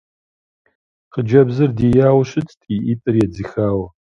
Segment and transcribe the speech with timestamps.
[1.13, 3.87] Хъыджэбзыр дияуэ щытт и ӏитӏыр едзыхауэ.